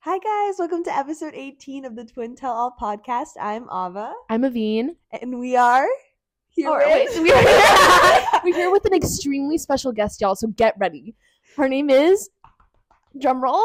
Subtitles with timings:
[0.00, 3.30] Hi guys, welcome to episode 18 of the Twin Tell All podcast.
[3.40, 4.90] I'm Ava, I'm Aveen.
[5.20, 5.86] and we are
[6.48, 6.70] here.
[6.70, 10.36] Oh, wait, we are- We're here with an extremely special guest, y'all.
[10.36, 11.14] So get ready.
[11.56, 12.30] Her name is
[13.18, 13.64] drumroll.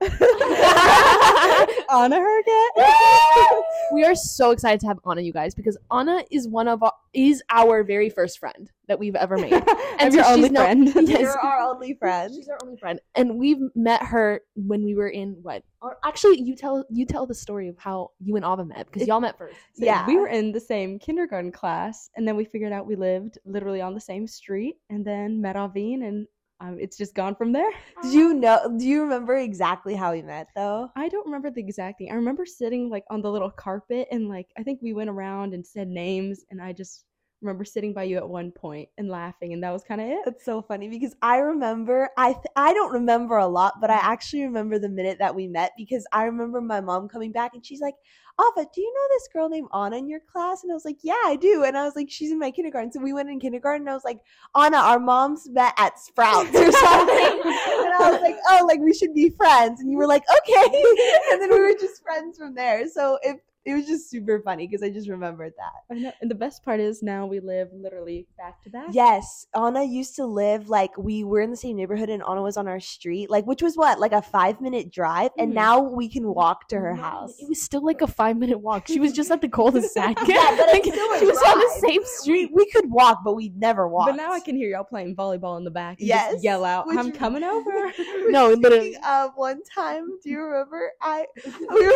[1.90, 3.62] Ana Herget.
[3.92, 6.92] we are so excited to have Ana, you guys, because Ana is one of our,
[7.14, 9.52] is our very first friend that we've ever made.
[9.98, 10.92] I'm so your she's only no- friend.
[11.08, 11.20] Yes.
[11.20, 12.32] You're our only friend.
[12.34, 15.62] She's our only friend, and we've met her when we were in what?
[15.80, 19.06] Or actually, you tell you tell the story of how you and Ava met because
[19.08, 19.56] y'all met first.
[19.74, 20.06] So Yeah.
[20.06, 23.80] we were in the same kindergarten class, and then we figured out we lived literally
[23.80, 26.26] on the same street, and then met Aveen, and
[26.60, 27.70] um, it's just gone from there.
[28.02, 28.74] Do you know?
[28.76, 30.90] Do you remember exactly how we met though?
[30.96, 32.10] I don't remember the exact thing.
[32.10, 35.54] I remember sitting like on the little carpet, and like I think we went around
[35.54, 37.04] and said names, and I just
[37.40, 40.18] remember sitting by you at one point and laughing, and that was kind of it.
[40.24, 43.98] That's so funny because I remember I th- I don't remember a lot, but I
[43.98, 44.12] mm-hmm.
[44.12, 47.64] actually remember the minute that we met because I remember my mom coming back and
[47.64, 47.94] she's like,
[48.40, 50.98] "Ava, do you know this girl named Ana in your class?" And I was like,
[51.02, 53.40] "Yeah, I do." And I was like, "She's in my kindergarten." So we went in
[53.40, 54.20] kindergarten and I was like,
[54.54, 58.94] "Ana, our moms met at Sprouts or something." and I was like, "Oh, like we
[58.94, 60.64] should be friends." And you were like, "Okay."
[61.32, 62.88] and then we were just friends from there.
[62.88, 63.36] So it
[63.68, 65.94] it was just super funny because I just remembered that.
[65.94, 66.12] I know.
[66.22, 68.86] And the best part is now we live literally back to back.
[68.92, 72.56] Yes, Ana used to live like we were in the same neighborhood and Ana was
[72.56, 75.54] on our street, like which was what, like a five minute drive, and Mhm.
[75.54, 77.38] now we can walk to her No, house.
[77.40, 78.88] It was still like a five minute walk.
[78.88, 80.16] She was just at the cul-de-sac.
[80.26, 82.50] Yeah, but Like, it's still she was on the same street.
[82.52, 84.10] we could walk, but we never walked.
[84.12, 85.98] But now I can hear y'all playing volleyball in the back.
[86.00, 87.92] And Yes, just yell out, which- "I'm coming over."
[88.28, 88.96] No, literally.
[89.06, 90.92] Of one time, do you remember?
[91.02, 91.92] I we were,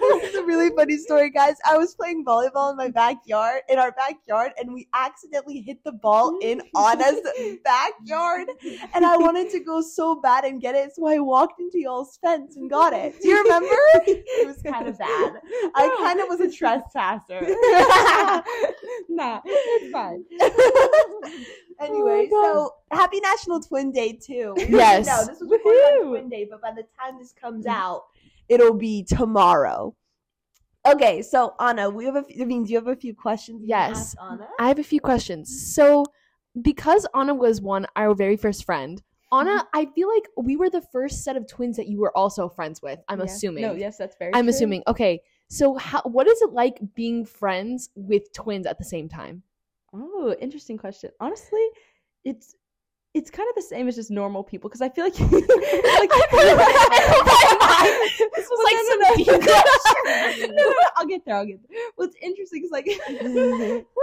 [0.00, 1.56] this is a really funny story, guys.
[1.66, 5.92] I was playing volleyball in my backyard, in our backyard, and we accidentally hit the
[5.92, 7.20] ball in Ana's
[7.64, 8.48] backyard,
[8.94, 12.18] and I wanted to go so bad and get it, so I walked into y'all's
[12.18, 13.20] fence and got it.
[13.20, 13.76] Do you remember?
[14.06, 15.34] It was kind of bad.
[15.74, 17.40] I kind of was a trespasser.
[19.08, 20.24] nah, it's fine.
[21.80, 24.54] anyway, Oh so happy National Twin Day too.
[24.56, 25.06] We Yes.
[25.06, 28.04] No, this was recorded on Twin Day, but by the time this comes out,
[28.48, 29.94] it'll be tomorrow.
[30.86, 33.62] Okay, so Ana, we have a few, I mean, do you have a few questions?
[33.64, 34.14] Yes.
[34.20, 34.48] Ana.
[34.58, 35.74] I have a few questions.
[35.74, 36.04] So,
[36.62, 39.02] because Ana was one, our very first friend,
[39.32, 39.78] Ana, mm-hmm.
[39.78, 42.82] I feel like we were the first set of twins that you were also friends
[42.82, 42.98] with.
[43.08, 43.26] I'm Yeah.
[43.26, 43.62] assuming.
[43.62, 44.34] No, yes, that's very.
[44.34, 44.50] I'm true.
[44.50, 44.82] assuming.
[44.88, 45.20] Okay.
[45.48, 49.42] So, how, what is it like being friends with twins at the same time?
[49.92, 51.10] Oh, interesting question.
[51.20, 51.64] Honestly,
[52.24, 52.56] it's
[53.12, 55.30] it's kind of the same as just normal people because I feel like like
[58.36, 59.40] this was like no, no, some
[60.48, 60.54] no.
[60.54, 61.36] no, no, I'll get there.
[61.36, 61.78] I'll get there.
[61.96, 62.88] Well, it's interesting because like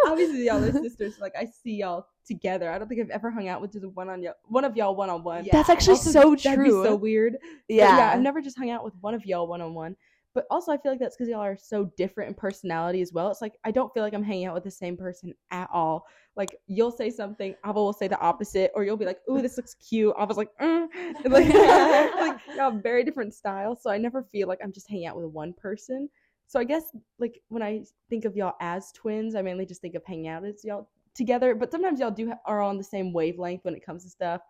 [0.05, 1.15] obviously y'all are sisters.
[1.15, 2.69] So, like I see y'all together.
[2.69, 4.95] I don't think I've ever hung out with just one on y'all, one of y'all
[4.95, 5.47] one on one.
[5.51, 6.83] That's actually Also, so true.
[6.83, 7.37] so weird.
[7.41, 7.97] But yeah.
[7.97, 9.95] yeah, I've never just hung out with one of y'all one on one.
[10.37, 13.31] But also, I feel like that's because y'all are so different in personality as well.
[13.31, 16.05] It's like I don't feel like I'm hanging out with the same person at all.
[16.35, 19.57] Like you'll say something, Ava will say the opposite, or you'll be like, "Ooh, this
[19.57, 20.85] looks cute." I was like, mm.
[21.25, 21.49] Like,
[22.19, 23.81] like y'all have very different styles.
[23.81, 26.07] So I never feel like I'm just hanging out with one person.
[26.45, 26.83] So I guess
[27.17, 30.45] like when I think of y'all as twins, I mainly just think of hanging out
[30.45, 31.55] as y'all together.
[31.55, 34.41] But sometimes y'all do ha- are on the same wavelength when it comes to stuff.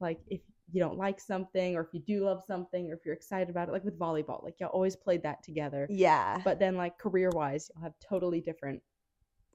[0.00, 0.40] Like if
[0.72, 3.68] you don't like something, or if you do love something, or if you're excited about
[3.68, 5.88] it, like with volleyball, like y'all always played that together.
[5.90, 6.40] yeah.
[6.44, 8.82] But then like career wise, y'all have totally different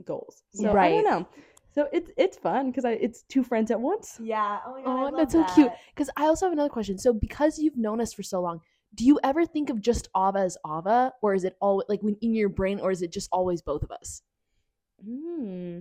[0.06, 0.44] goals.
[0.52, 1.04] So I Right.
[1.04, 1.28] don't know.
[1.74, 4.20] So it's it's fun because I it's two friends at once.
[4.22, 4.60] Yeah.
[4.66, 4.90] Oh my god.
[4.90, 5.72] I Oh, love that's so cute.
[5.94, 6.98] Because I also have another question.
[6.98, 8.62] So, because you've known us for so long,
[8.94, 12.18] do you ever think of just Ava as Ava, or is it all like when
[12.22, 14.22] in your brain, or is it just always both of us?
[15.04, 15.80] Hmm.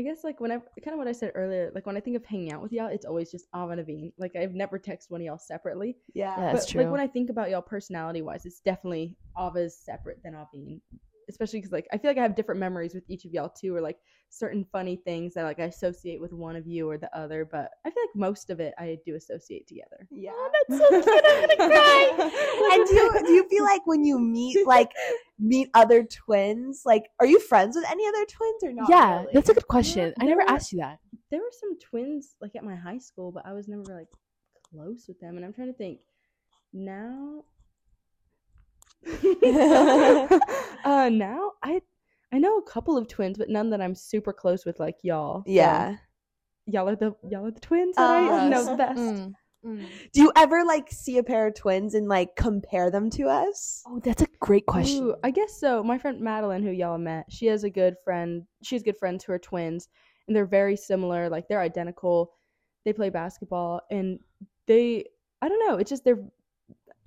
[0.00, 2.16] I guess like when I kind of what I said earlier, like when I think
[2.16, 4.12] of hanging out with y'all, it's always just Ava and Aveen.
[4.16, 5.98] Like I've never texted one of y'all separately.
[6.14, 6.34] Yeah.
[6.38, 6.52] Yeah.
[6.54, 10.32] That's but like when I think about y'all personality wise, it's definitely Ava's separate than
[10.32, 10.80] Aveen.
[11.28, 13.74] Especially because like I feel like I have different memories with each of y'all too,
[13.74, 13.98] or like
[14.30, 17.44] certain funny things that like I associate with one of you or the other.
[17.50, 20.06] But I feel like most of it I do associate together.
[20.10, 20.30] Yeah.
[20.34, 21.24] Oh, that's so cute.
[21.26, 22.30] I'm gonna cry.
[22.72, 24.90] and do you, do you feel like when you meet like
[25.38, 28.88] meet other twins, like are you friends with any other twins or not?
[28.88, 29.30] yeah, really?
[29.34, 30.12] that's a good question.
[30.20, 30.98] I never were- asked you that.
[31.30, 34.08] there were some twins like at my high school, but I was never like
[34.72, 35.36] close with them.
[35.36, 36.00] And I'm trying to think
[36.72, 37.44] now.
[40.84, 41.80] uh, now I
[42.32, 45.42] I know a couple of twins, but none that I'm super close with like y'all.
[45.44, 45.96] So Yeah.
[46.66, 48.98] y'all are the y'all are the twins that I Uh, know the best.
[48.98, 49.32] Mm,
[49.64, 49.86] mm.
[50.12, 53.82] Do you ever like see a pair of twins and like compare them to us?
[53.86, 55.08] Oh, that's a great question.
[55.08, 55.82] Ooh, I guess so.
[55.82, 58.44] My friend Madeline, who y'all met, she has a good friend.
[58.62, 59.88] She has good friends who are twins,
[60.28, 61.28] and they're very similar.
[61.28, 62.32] Like they're identical.
[62.84, 64.20] They play basketball, and
[64.66, 65.04] they.
[65.42, 65.76] I don't know.
[65.78, 66.22] It's just they're.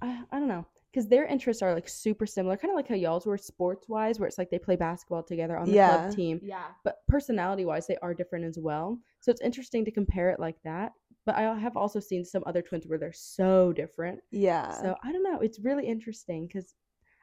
[0.01, 2.93] I, I don't know because their interests are like super similar, kind of like how
[2.95, 5.97] y'all's were sports wise, where it's like they play basketball together on the Yeah.
[5.97, 6.39] club team.
[6.43, 6.65] Yeah.
[6.83, 8.99] But personality wise, they are different as well.
[9.19, 10.91] So it's interesting to compare it like that.
[11.25, 14.19] But I have also seen some other twins where they're so different.
[14.31, 14.71] Yeah.
[14.73, 15.39] So I don't know.
[15.39, 16.75] It's really interesting because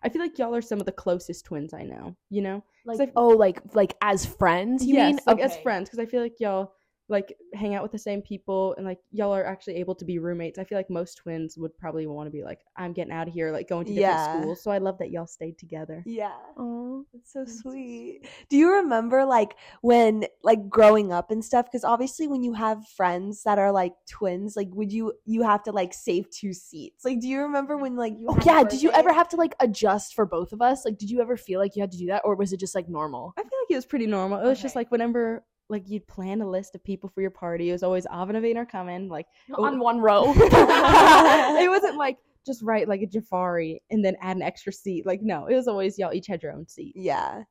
[0.03, 2.17] I feel like y'all are some of the closest twins I know.
[2.31, 5.19] You know, Like I've- oh, like like as friends, you yes, mean?
[5.27, 6.73] like as friends because I feel like y'all
[7.11, 10.19] like hang out with the same people and like y'all are actually able to be
[10.19, 10.59] roommates.
[10.59, 13.35] I feel like most twins would probably want to be like, I'm getting out of
[13.35, 14.41] here, like going to different Yeah.
[14.41, 14.63] schools.
[14.63, 16.03] So I love that y'all stayed together.
[16.07, 16.37] yeah.
[16.57, 17.03] Aw.
[17.13, 18.29] That's so sweet.
[18.49, 21.67] Do you remember like when like growing up and stuff?
[21.67, 25.63] Because obviously when you have friends that are like twins, like would you you have
[25.65, 27.05] to like save two seats?
[27.05, 29.55] Like do you remember when like you Oh yeah, did you ever have to like
[29.61, 30.85] adjust for both of us?
[30.85, 32.75] Like did you ever feel like you had to do that or was it just
[32.75, 33.33] like normal?
[33.37, 34.39] I feel like it was pretty normal.
[34.41, 37.71] It was just like whenever like you'd plan a list of people for your party,
[37.71, 39.09] it was always Aveen are coming.
[39.09, 39.27] Like
[39.57, 40.33] oh On one row.
[40.37, 45.07] it wasn't like just write like a Jafari and then add an extra seat.
[45.07, 46.93] Like no, it was always y'all each had your own seat.
[46.97, 47.43] Yeah.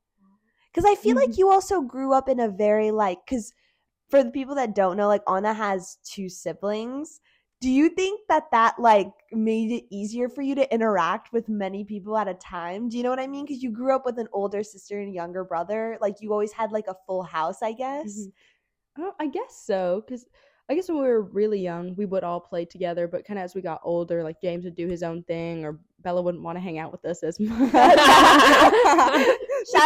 [0.74, 1.40] Because I feel like mm-hmm.
[1.40, 3.54] you also grew up in a very like because
[4.10, 7.22] for the people that don't know, like Ana has two siblings.
[7.62, 11.84] Do you think that that like made it easier for you to interact with many
[11.84, 12.88] people at a time?
[12.88, 13.46] Do you know what I mean?
[13.46, 15.98] Because you grew up with an older sister and younger brother.
[16.00, 18.28] Like you always had like a full house, I guess.
[18.28, 18.32] Mhm.
[19.00, 20.04] Oh, I guess so.
[20.06, 20.26] Because
[20.70, 23.08] I guess when we were really young, we would all play together.
[23.08, 25.80] But kind of as we got older, like James would do his own thing, or
[26.02, 27.72] Bella wouldn't want to hang out with us as much.
[27.72, 27.82] Shout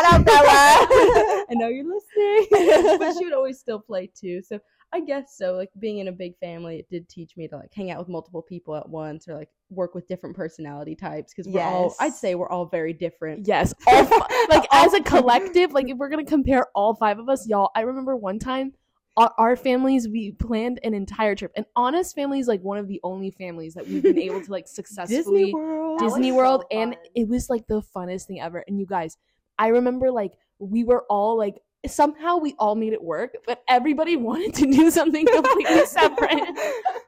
[0.06, 0.46] out, Bella.
[1.50, 2.48] I know you're listening.
[3.00, 4.42] but she would always still play too.
[4.42, 4.60] So
[4.94, 5.54] I guess so.
[5.54, 8.08] Like being in a big family, it did teach me to like hang out with
[8.08, 11.34] multiple people at once, or like work with different personality types.
[11.34, 13.48] Because we're all, I'd say, we're all very different.
[13.48, 17.28] Yes, all fi- like as a collective, like if we're gonna compare all five of
[17.28, 17.72] us, y'all.
[17.76, 18.74] I remember one time,
[19.18, 22.88] our, our families we planned an entire trip, and Ana's family is like one of
[22.88, 26.00] the only families that we've been able to like successfully Disney World.
[26.00, 28.64] Disney was so World, and it was like the funnest thing ever.
[28.68, 29.18] And you guys,
[29.58, 31.56] I remember like we were all like
[31.88, 36.40] somehow we all made it work, but everybody wanted to do something completely separate.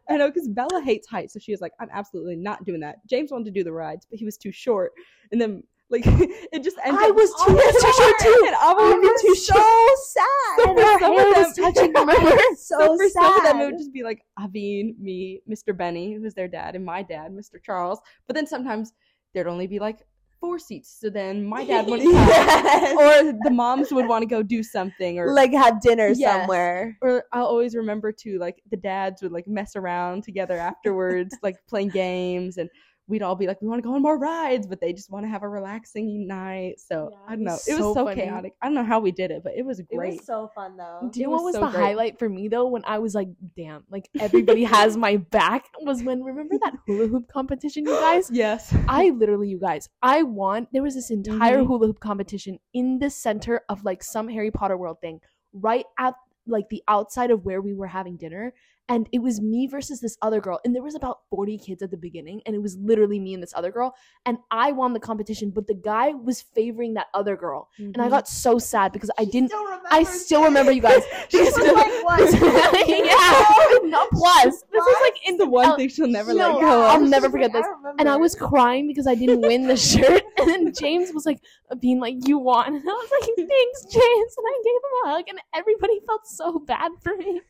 [0.10, 2.98] I know because Bella hates heights, so she was like, "I'm absolutely not doing that."
[3.08, 4.92] James wanted to do the rides, but he was too short,
[5.32, 7.02] and then like it just ended.
[7.04, 10.00] I was too was too short too, and I would be was too so short.
[10.00, 10.70] sad.
[10.70, 13.22] And her some of them- touching, so, So for sad.
[13.22, 15.76] some of them, it would just be like Aveen, me, Mr.
[15.78, 17.62] Benny, who's their dad, and my dad, Mr.
[17.64, 18.00] Charles.
[18.28, 18.94] But then sometimes
[19.34, 20.00] there'd only be like
[20.46, 22.94] four seats, so then my dad wouldn't Yes.
[23.26, 26.20] or the moms would want to go do something, or like have dinner Yes.
[26.42, 26.98] somewhere.
[27.02, 31.56] or I'll always remember too, like the dads would like mess around together afterwards, like
[31.68, 32.70] playing games, and
[33.08, 35.24] we'd all be like, we want to go on more rides, but they just want
[35.26, 36.80] to have a relaxing night.
[36.80, 37.54] So Yeah, I don't know.
[37.68, 38.54] It was so so, chaotic.
[38.62, 40.14] I don't know how we did it, but it was great.
[40.14, 41.10] It was so fun though.
[41.12, 41.84] Do you know what was was so the great.
[41.84, 42.66] highlight for me though?
[42.68, 45.66] When I was like, damn, like everybody has my back.
[45.82, 48.30] Was when remember that hula hoop competition, you guys?
[48.32, 48.76] yes.
[48.88, 50.68] I literally, you guys, I won.
[50.74, 51.68] There was this entire Mhm.
[51.68, 55.20] hula hoop competition in the center of like some Harry Potter world thing,
[55.54, 56.16] right at
[56.48, 58.54] like the outside of where we were having dinner.
[58.88, 60.60] And it was me versus this other girl.
[60.64, 62.42] And there was about 40 kids at the beginning.
[62.46, 63.96] And it was literally me and this other girl.
[64.26, 67.70] And I won the competition, but the guy was favoring that other girl.
[67.78, 68.10] And I mm-hmm.
[68.12, 69.52] got so sad because I didn't.
[69.90, 71.02] I still remember you guys.
[71.30, 71.66] She was like,
[72.04, 72.20] what?
[72.88, 74.64] yeah, no plus.
[74.72, 77.52] This is like in the one thing she'll never no, let go I'll never forget
[77.52, 77.66] this.
[77.98, 80.24] And I was crying because I didn't win the shirt.
[80.38, 81.40] And then James was like,
[81.80, 82.76] being like, you won.
[82.76, 84.36] And I was like, thanks, James.
[84.38, 87.42] And I gave him a hug, and everybody felt so bad for me.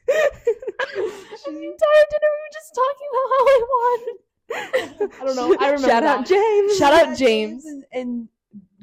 [1.46, 4.00] The entire dinner, we were just talking about how I won.
[5.22, 5.58] I don't know.
[5.60, 6.28] I remember Shout out that.
[6.28, 6.78] James.
[6.78, 7.66] Shout out James.
[7.66, 8.30] and, and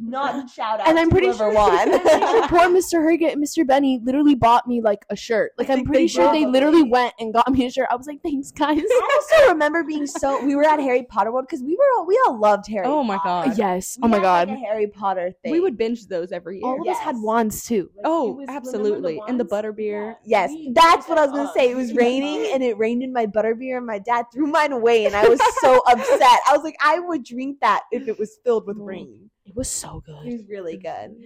[0.03, 0.89] not shout out.
[0.89, 1.91] And I'm to pretty whoever sure won.
[2.49, 2.95] poor Mr.
[3.03, 3.67] Herget and Mr.
[3.67, 5.53] Benny literally bought me like a shirt.
[5.59, 7.89] Like I I'm pretty they sure they probably- literally went and got me a shirt.
[7.91, 8.81] I was like, thanks, guys.
[8.83, 10.45] I also remember being so.
[10.45, 12.87] We were at Harry Potter World because we were all, we all loved Harry.
[12.87, 13.51] Oh my Potter.
[13.51, 13.59] God.
[13.59, 13.97] yes.
[14.01, 14.49] We oh my had, god.
[14.49, 15.53] like, a Harry Potter thing.
[15.53, 16.67] We would binge those every year.
[16.67, 17.91] All of us had wands too.
[17.97, 19.21] Like, Oh, was- remember absolutely.
[19.29, 19.53] And the wands?
[19.67, 20.17] butterbeer.
[20.25, 21.55] Yes, We that's what I was gonna up.
[21.55, 21.71] say.
[21.71, 25.07] It was raining and it rained in my butterbeer, and my dad threw mine away,
[25.07, 26.41] and I was so upset.
[26.49, 29.31] I was like, I would drink that if it was filled with rain.
[29.45, 30.27] It was so good.
[30.27, 30.51] It was good.
[30.51, 31.17] really good.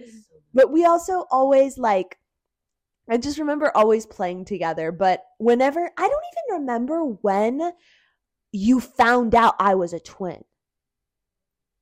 [0.53, 2.17] But we also always like.
[3.09, 4.91] I just remember always playing together.
[4.91, 7.71] But whenever I don't even remember when
[8.51, 10.43] you found out I was a twin.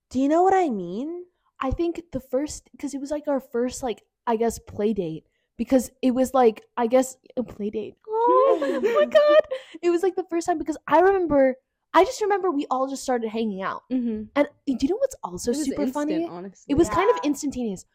[0.10, 1.25] Do you know what I mean?
[1.60, 5.25] I think the first because it was like our first like I guess play date
[5.58, 7.96] because it was like I guess a play date.
[8.27, 9.42] Oh, my god!
[9.84, 11.56] It was like the first time because I remember.
[11.95, 13.83] I just remember we all just started hanging out.
[13.91, 14.23] Mm-hmm.
[14.35, 16.27] And do you know what's also it super instant, funny?
[16.29, 16.65] honestly.
[16.67, 17.85] It was kind of instantaneous.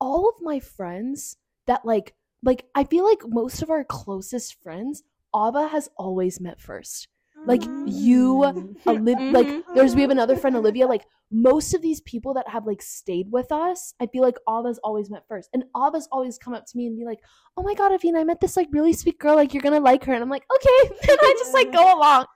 [0.00, 1.36] All of my friends
[1.66, 5.02] that like like I feel like most of our closest friends,
[5.34, 7.08] Ava has always met first.
[7.48, 8.44] Like you,
[8.86, 9.62] Olivia, like Mhm.
[9.74, 10.86] there's we have another friend Olivia.
[10.86, 14.78] Like most of these people that have like stayed with us, I feel like Ava's
[14.84, 17.20] always met first, and Ava's always come up to me and be like,
[17.56, 19.34] "Oh my god, Avina, I met this like really sweet girl.
[19.34, 22.26] Like you're gonna like her," and I'm like, "Okay," and I just like go along.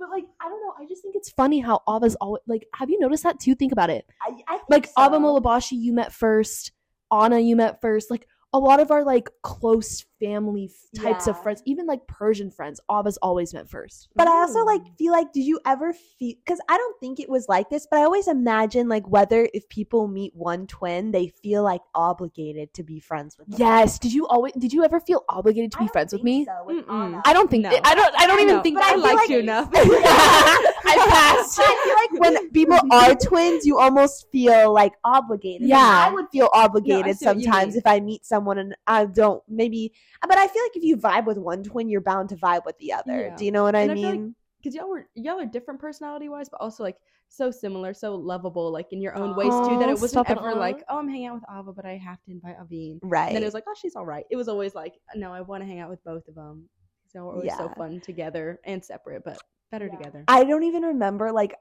[0.00, 2.66] But like I don't know, I just think it's funny how Ava's always like.
[2.74, 3.54] Have you noticed that too?
[3.54, 4.06] Think about it.
[4.22, 5.04] I, I think Like so.
[5.04, 6.72] Ava Molabashi, you met first.
[7.10, 8.10] Ana, you met first.
[8.10, 12.50] Like a lot of our like close family f- types of friends, even like Persian
[12.50, 14.08] friends, Ava's always met first.
[14.14, 16.34] But I also like feel like, did you ever feel?
[16.44, 19.68] Because I don't think it was like this, but I always imagine like whether if
[19.68, 23.48] people meet one twin, they feel like obligated to be friends with.
[23.48, 23.56] Them.
[23.60, 23.98] Yes.
[23.98, 24.52] Did you always?
[24.54, 26.44] Did you ever feel obligated to I be friends with me?
[26.44, 27.64] so, with I don't think.
[27.64, 27.70] No.
[27.84, 28.14] I don't.
[28.18, 28.92] I don't I even know, think but that.
[28.94, 29.70] I liked like- you enough.
[29.74, 31.56] I passed.
[31.56, 35.62] But I feel like when people are twins, you almost feel like obligated.
[35.62, 36.06] And Yeah.
[36.08, 39.42] I would feel obligated see what you sometimes if I meet someone and I don't
[39.48, 39.92] maybe.
[40.26, 42.78] But I feel like if you vibe with one twin, you're bound to vibe with
[42.78, 43.28] the other.
[43.30, 43.36] Yeah.
[43.36, 44.34] Do you know what I And I feel like mean?
[44.62, 46.96] because y'all were y'all are different personality wise, but also like
[47.28, 49.76] so similar, so lovable, like in your own ways too.
[49.76, 50.58] That it wasn't stop it, ever aw.
[50.58, 52.98] like, oh, I'm hanging out with Ava, but I have to invite Aveen.
[53.02, 53.26] right.
[53.28, 54.24] And then it was like, oh, she's all right.
[54.30, 56.68] It was always like, no, I want to hang out with both of them.
[57.12, 59.38] So we're always so fun together and separate, but
[59.70, 59.96] better Yeah.
[59.98, 60.24] together.
[60.28, 61.54] I don't even remember like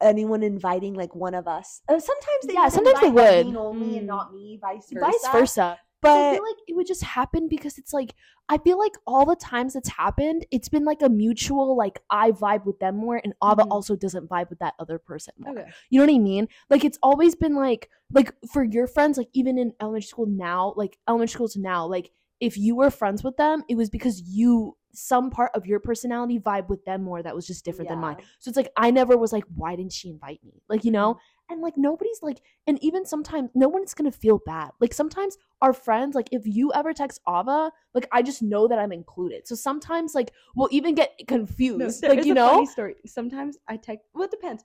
[0.00, 1.80] anyone inviting like one of us.
[1.88, 3.46] Uh, sometimes they Yeah, would sometimes they would.
[3.46, 4.08] Irene only and Mm.
[4.08, 5.06] not me, vice versa.
[5.06, 5.78] Vice versa.
[6.10, 8.14] I feel like it would just happen because it's like
[8.48, 12.32] I feel like all the times it's happened, it's been like a mutual like I
[12.32, 13.70] vibe with them more, and Ava Mhm.
[13.70, 15.58] also doesn't vibe with that other person more.
[15.58, 15.70] Okay.
[15.90, 16.48] You know what I mean?
[16.70, 20.74] Like it's always been like like for your friends, like even in elementary school now,
[20.76, 24.20] like elementary school to now, like if you were friends with them, it was because
[24.22, 27.98] you some part of your personality vibe with them more that was just different than
[27.98, 28.16] mine.
[28.40, 30.62] So it's like I never was like, why didn't she invite me?
[30.68, 31.18] Like, you know?
[31.50, 34.70] And like nobody's like and even sometimes no one's gonna feel bad.
[34.80, 38.78] Like sometimes our friends, like if you ever text Ava, like I just know that
[38.78, 39.46] I'm included.
[39.46, 42.02] So sometimes like we'll even get confused.
[42.02, 42.48] No, like you a know?
[42.48, 42.94] funny story.
[43.06, 44.06] Sometimes I text.
[44.14, 44.64] Well, it depends.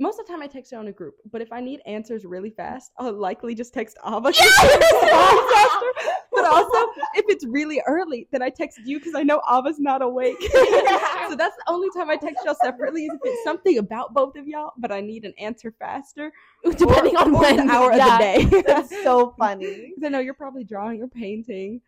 [0.00, 1.16] Most of the time, I text her on a group.
[1.32, 4.32] But if I need answers really fast, I'll likely just text Ava.
[4.32, 4.36] 'cause
[6.50, 7.00] she responds faster.
[7.04, 10.02] But also, if it's really early, then I text you because I know Ava's not
[10.02, 10.36] awake.
[10.40, 14.36] so that's the only time I text y'all separately is if it's something about both
[14.36, 16.32] of y'all, but I need an answer faster.
[16.64, 18.14] Depending or, on or when hour yeah.
[18.14, 18.62] of the day.
[18.66, 19.94] that's so funny.
[20.04, 21.80] I know you're probably drawing or painting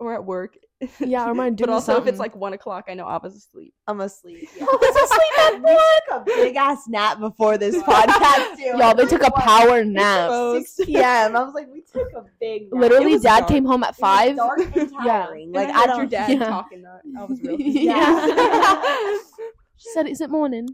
[0.00, 0.56] or at work.
[0.98, 3.36] Yeah, or am I doing But also, if it's like one o'clock, I know Ava's
[3.36, 3.74] asleep.
[3.86, 4.48] I'm asleep.
[4.56, 4.64] Yeah.
[4.70, 8.62] I was asleep at we took a big ass nap before this podcast too.
[8.78, 10.28] Y'all, they took a It power nap.
[10.30, 10.66] Exposed.
[10.68, 11.36] 6 p.m.
[11.36, 12.80] I was like, we took a big nap.
[12.80, 13.50] Literally, was dad dark.
[13.50, 14.36] came home at It was five.
[14.36, 15.26] dark and Yeah.
[15.26, 15.42] tiring.
[15.44, 15.98] And Like I I heard don't.
[15.98, 16.46] your dad yeah.
[16.48, 17.00] talking that.
[17.18, 17.60] I was real.
[17.60, 19.18] Yeah.
[19.76, 20.66] She said, "Is it morning?"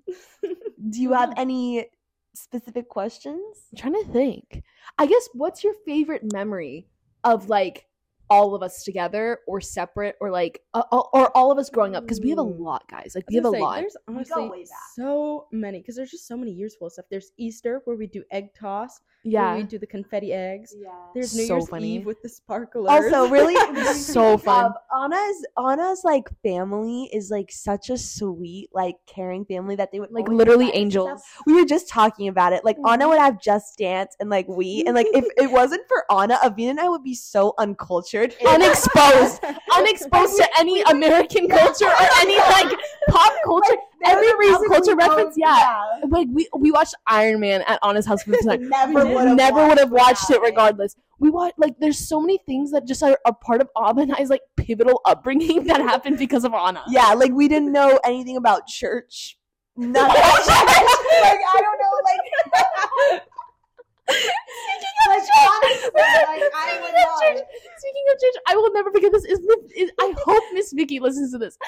[0.42, 1.86] Do you have any
[2.34, 3.40] specific questions?
[3.72, 4.62] I'm trying to think.
[4.98, 6.88] I guess what's your favorite memory
[7.24, 7.85] of like
[8.28, 12.04] all of us together or separate or like uh, or all of us growing up
[12.04, 13.12] because we have a lot, guys.
[13.14, 13.80] Like we have a say, lot.
[13.80, 17.06] There's honestly so many because there's just so many years full of stuff.
[17.10, 19.00] There's Easter where we do egg toss.
[19.26, 19.56] Where Yeah.
[19.56, 20.74] we do the confetti eggs.
[20.78, 20.90] Yeah.
[21.14, 21.96] There's New So Year's funny.
[21.96, 22.88] Eve with the sparklers.
[22.88, 23.54] Also, really,
[23.94, 24.66] So fun.
[24.66, 30.00] Um, Ana's Ana's like family is like such a sweet, like caring family that they
[30.00, 31.20] would Like, literally invite us and angels.
[31.22, 31.42] stuff.
[31.46, 32.64] We were just talking about it.
[32.64, 36.04] Like Ana would have Just Dance and like we and like if it wasn't for
[36.10, 39.42] Anna, Avina and I would be so uncultured, Unexposed.
[39.76, 42.72] Unexposed to any American culture or any like
[43.08, 43.76] pop culture.
[44.04, 45.84] Every pop culture reference, yeah.
[46.08, 48.68] Like we we watched Iron Man at Ana's house for the time.
[48.68, 50.96] Never would have never would watched it regardless.
[51.18, 54.14] We watch like there's so many things that just are a part of Ana and
[54.14, 56.82] I's like pivotal upbringing that happened because of Ana.
[56.90, 59.38] Yeah, like we didn't know anything about church.
[59.76, 60.08] Nothing.
[60.08, 63.22] like I don't know, like
[65.08, 66.36] like honestly, like
[66.68, 67.44] Speaking of church,
[67.76, 69.24] speaking of church, I will never forget this.
[69.24, 69.40] Is,
[69.76, 71.58] is I hope Miss Vicky listens to this.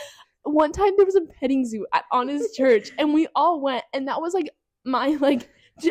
[0.48, 4.08] One time there was a petting zoo at Ana's church, and we all went, and
[4.08, 4.50] that was like
[4.84, 5.48] my like.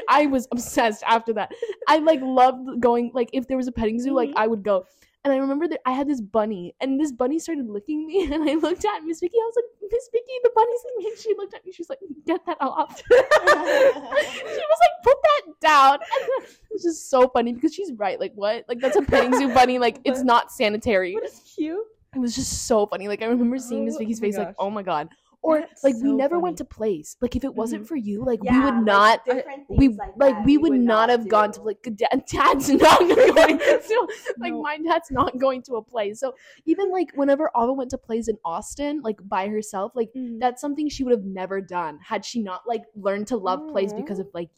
[0.10, 1.50] I was obsessed after that.
[1.88, 3.10] I like loved going.
[3.14, 4.40] Like if there was a petting zoo, like mm-hmm.
[4.40, 4.84] I would go.
[5.24, 8.50] And I remember that I had this bunny, and this bunny started licking me, and
[8.50, 9.36] I looked at Miss Vicky.
[9.36, 11.10] I was like, Miss Vicky, the bunny's licking me.
[11.10, 11.72] And she looked at me.
[11.72, 13.02] She was like, Get that off.
[13.08, 15.94] she was like, Put that down.
[15.96, 18.20] And it's just so funny because she's right.
[18.20, 18.66] Like what?
[18.68, 19.80] Like that's a petting zoo bunny.
[19.80, 21.14] Like it's not sanitary.
[21.14, 21.86] But it's cute.
[22.18, 23.08] It was just so funny.
[23.08, 25.10] Like I remember seeing Miss Oh Vicky's my face, like, oh my god.
[25.44, 27.16] Or That's like we so never went to plays.
[27.22, 27.88] Like if it wasn't Mhm.
[27.88, 29.24] for you, like we would not.
[29.24, 33.00] different We things like, we would not have gone to like dad, dad's not
[33.36, 34.08] going to
[34.40, 34.62] like No.
[34.64, 36.16] my dad's not going to a play.
[36.16, 36.34] So
[36.66, 40.40] even like whenever Ava went to plays in Austin, like by herself, like Mm.
[40.40, 43.94] that's something she would have never done had she not like learned to love plays
[43.94, 44.50] because of like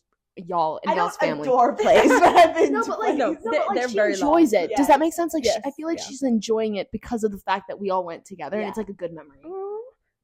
[0.48, 1.48] y'all and y'all's family.
[1.48, 3.96] adore plays, but I've been No, but like, No, no, they- but, like they're she
[3.96, 4.64] very enjoys long.
[4.64, 4.72] it.
[4.76, 5.34] Does that make sense?
[5.34, 6.06] Like, she, I feel like yeah.
[6.06, 8.90] she's enjoying it because of the fact that we all went together, and it's like
[8.90, 9.40] a good memory.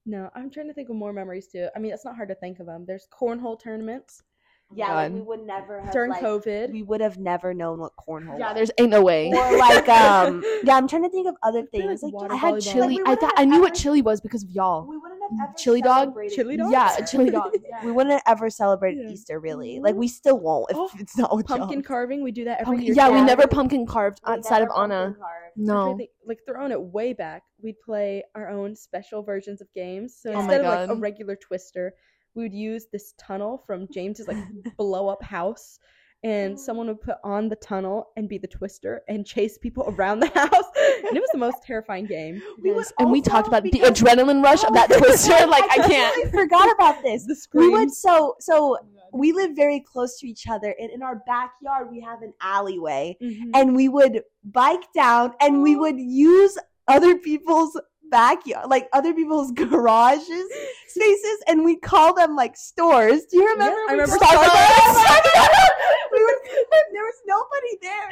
[0.08, 1.68] No, I'm trying to think of more memories too.
[1.76, 2.86] I mean, it's not hard to think of them.
[2.88, 4.22] There's cornhole tournaments
[4.74, 6.72] Yeah, like, we would never have during like, COVID.
[6.72, 8.40] We would have never known what cornhole.
[8.40, 8.56] Yeah, was.
[8.56, 9.32] there's ain't no way.
[9.32, 10.76] or like um yeah.
[10.76, 12.04] I'm trying to think of other feel like things.
[12.14, 12.96] Like, I had chili.
[12.98, 14.88] Like, I thought I knew what chili was because of y'all.
[14.88, 16.16] We wouldn't have ever Chili dog?
[16.34, 16.72] Chili dog?
[16.72, 17.06] Yeah, Easter.
[17.06, 17.52] chili dog.
[17.84, 19.12] We wouldn't have ever celebrated Yeah.
[19.14, 19.80] Easter really.
[19.80, 21.84] Like we still won't if Oh, it's not with Pumpkin y'all.
[21.84, 22.96] carving, we do that every Pumpkin- year.
[22.96, 25.16] yeah, we never pumpkin carved We outside of Ana.
[25.18, 25.18] carved.
[25.58, 25.98] I'm trying to No.
[25.98, 30.18] think- like throwing it way back, we'd play our own special versions of games.
[30.20, 31.94] So Oh my instead of like a regular twister,
[32.36, 34.38] we would use this tunnel from James's like
[34.78, 35.80] blow up house.
[36.24, 40.22] And someone would put on the tunnel and be the twister and chase people around
[40.22, 40.66] the house.
[41.06, 42.42] And it was the most terrifying game.
[42.64, 45.46] We Yes, and we talked about the adrenaline rush of that Oh, twister.
[45.46, 46.28] Like I completely can't.
[46.28, 47.26] I forgot about this.
[47.28, 48.76] The We would so so
[49.14, 53.18] we live very close to each other, and in our backyard we have an alleyway,
[53.22, 53.52] Mhm.
[53.54, 59.52] and we would bike down, and we would use other people's backyard, like other people's
[59.56, 60.28] garages,
[60.88, 63.26] spaces, and we call them like stores.
[63.26, 63.78] Do you remember?
[63.78, 64.40] Yeah, I remember Starbucks.
[66.12, 66.38] we would,
[66.94, 68.10] there was nobody there.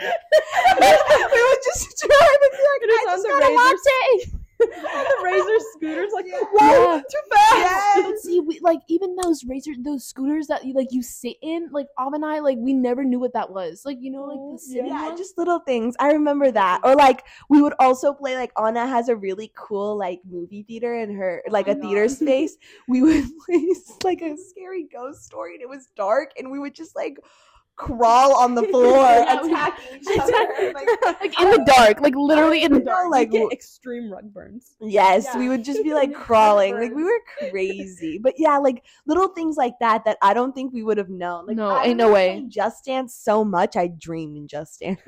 [1.31, 4.42] we would just drive and be like, I just the got a latte.
[4.63, 6.39] On the razor scooters, like Yeah.
[6.51, 7.01] whoa, Yeah.
[7.01, 7.57] too fast.
[7.57, 8.03] Yes.
[8.05, 11.69] But see, we like even those razor, those scooters that you like you sit in.
[11.71, 13.83] Like Av and I, like we never knew what that was.
[13.85, 15.19] Like you know, like Oh, the sitting Yeah, ones?
[15.19, 15.95] just little things.
[15.99, 16.81] I remember that.
[16.83, 20.95] Or like we would also play like Ana has a really cool like movie theater
[20.95, 22.57] in her like a theater space.
[22.87, 26.73] We would play like a scary ghost story and it was dark and we would
[26.75, 27.17] just like
[27.75, 30.33] crawl on the floor Yeah, we- each other.
[30.73, 30.87] Like,
[31.21, 33.09] like in the dark, like literally in the dark.
[33.11, 34.75] like, Like get extreme rug burns.
[34.81, 35.39] yes, Yeah.
[35.39, 36.75] we would just be like crawling.
[36.75, 38.17] Like we were crazy.
[38.17, 41.47] But yeah, like little things like that that I don't think we would have known.
[41.47, 42.45] Like No, I ain't no way.
[42.47, 44.99] Just Dance so much I dream in Just Dance.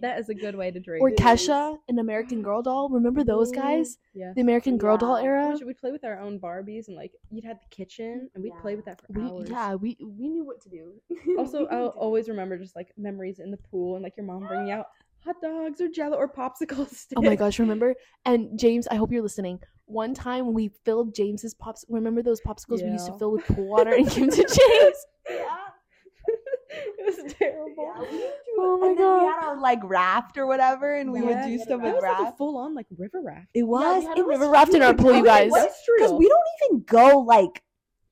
[0.00, 1.00] That is a good way to dream.
[1.02, 2.88] or Kesha, an American Girl doll.
[2.88, 3.98] Remember those guys?
[4.16, 4.32] Yeah.
[4.34, 5.26] The American Girl doll Yeah.
[5.26, 5.58] era.
[5.64, 8.74] We'd play with our own Barbies and like you'd have the kitchen and we'd play
[8.74, 9.48] with that for We hours.
[9.50, 10.94] yeah, we we knew what to do.
[11.38, 14.70] Also, I'll always remember just like memories in the pool and like your mom bringing
[14.70, 14.86] out
[15.18, 17.12] hot dogs or jello or popsicle sticks.
[17.16, 17.94] Oh my gosh, remember?
[18.24, 19.60] And James, I hope you're listening.
[19.84, 21.84] One time we filled James's pops.
[21.88, 23.18] Remember those popsicles we used to Yeah.
[23.18, 24.96] fill with pool water and give to James?
[26.98, 27.92] it was terrible.
[28.58, 31.56] Oh my and then we had our like raft or whatever, and we would do
[31.58, 32.38] stuff That with was like a raft.
[32.38, 33.48] full on like river raft.
[33.54, 34.04] it was.
[34.04, 35.50] we it was river raft in our pool, you Okay, guys.
[35.50, 37.62] what- Because we don't even go like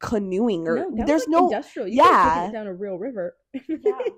[0.00, 1.88] canoeing or no, there's like, no industrial.
[1.88, 2.04] You yeah,
[2.42, 2.48] yeah.
[2.48, 3.36] it down a real river.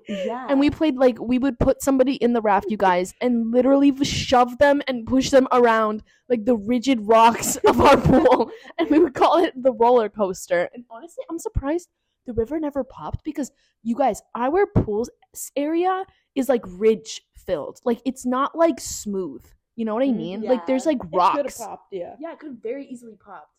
[0.09, 0.47] yeah.
[0.49, 3.93] And we played like we would put somebody in the raft, you guys, and literally
[4.03, 8.99] shove them and push them around like the rigid rocks of our pool, and we
[8.99, 10.69] would call it the roller coaster.
[10.73, 11.87] And honestly, I'm surprised
[12.27, 15.09] the river never popped because you guys, our pool's
[15.55, 19.43] area is like ridge filled, like it's not like smooth.
[19.75, 20.41] You know what I Mm, mean?
[20.43, 20.91] Like there's yeah.
[20.91, 21.57] like It could rocks.
[21.57, 22.15] popped, yeah.
[22.19, 23.51] Yeah, it could have very easily popped.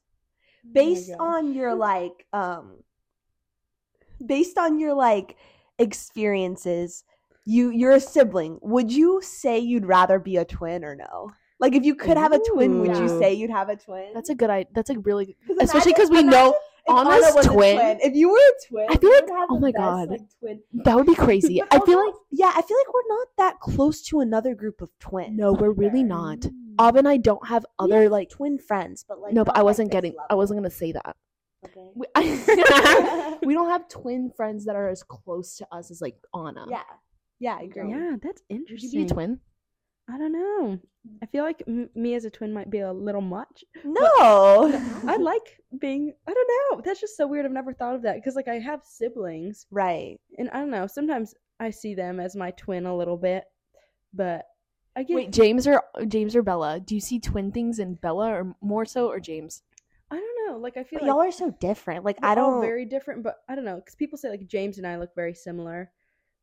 [0.72, 2.76] based Oh on your like um
[4.24, 5.36] based on your like
[5.78, 7.04] experiences,
[7.44, 8.58] you you're a sibling.
[8.62, 11.32] Would you say you'd rather be a twin or no?
[11.60, 14.12] Like if you could have a twin, would you say you'd have a twin?
[14.14, 14.70] That's a good idea.
[14.74, 16.54] That's a really 'Cause especially 'cause we imagine know
[16.88, 17.98] if Ana Ana's twin.
[18.02, 20.08] If you were a twin, I feel like- have oh my best, God.
[20.10, 20.60] like, twin.
[20.84, 21.60] that would be crazy.
[21.70, 24.80] But I feel like yeah, I feel like we're not that close to another group
[24.80, 25.36] of twins.
[25.36, 26.38] no, we're really not.
[26.40, 26.52] Mm.
[26.80, 29.62] Av and I don't have other have like twin friends, but like no, but I
[29.62, 30.14] wasn't this getting.
[30.30, 31.16] I wasn't gonna say that.
[31.66, 31.90] Okay.
[31.94, 36.16] We, I- we don't have twin friends that are as close to us as like
[36.32, 36.66] Ana.
[36.70, 36.82] Yeah,
[37.40, 37.90] yeah, I agree.
[37.90, 39.00] Yeah, that's Would interesting.
[39.00, 39.40] you be a twin?
[40.08, 40.78] I don't know.
[41.22, 43.64] I feel like m- me as a twin might be a little much.
[43.84, 44.00] No,
[45.06, 46.12] I like being.
[46.26, 46.82] I don't know.
[46.82, 47.44] That's just so weird.
[47.44, 50.18] I've never thought of that because like I have siblings, right.
[50.38, 50.86] and I don't know.
[50.86, 53.44] Sometimes I see them as my twin a little bit,
[54.14, 54.46] but
[54.96, 55.14] I get.
[55.14, 56.80] Wait, James or James or Bella?
[56.80, 59.62] Do you see twin things in Bella or more so or James?
[60.10, 60.58] I don't know.
[60.58, 62.04] Like I feel like y'all are so different.
[62.04, 62.62] Like I don't.
[62.62, 65.34] very different, but I don't know because people say like James and I look very
[65.34, 65.90] similar,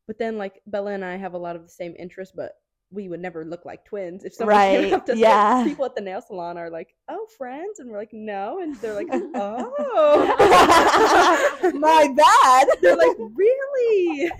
[0.06, 2.52] but then like Bella and I have a lot of the same interests, but
[2.96, 4.24] we would never look like twins.
[4.24, 5.62] If someone came up to us, yeah.
[5.64, 8.94] people at the nail salon are like, "Oh, friends," and we're like, "No," and they're
[8.94, 10.34] like, "Oh."
[11.74, 12.68] My bad.
[12.80, 14.30] They're like, really?